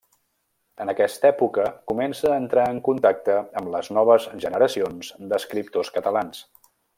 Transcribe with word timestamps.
En 0.85 0.91
aquesta 0.93 1.27
època 1.29 1.65
comença 1.91 2.31
a 2.31 2.39
entrar 2.43 2.63
en 2.75 2.79
contacte 2.87 3.37
amb 3.61 3.71
les 3.75 3.91
noves 3.99 4.27
generacions 4.47 5.13
d'escriptors 5.35 5.93
catalans. 6.01 6.43